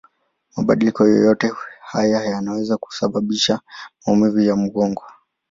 Mabadiliko 0.57 1.07
yoyote 1.07 1.51
haya 1.81 2.25
yanaweza 2.25 2.77
kusababisha 2.77 3.59
maumivu 4.07 4.39
ya 4.39 4.55
mgongo. 4.55 5.03